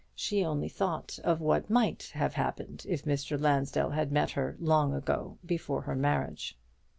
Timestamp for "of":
1.23-1.41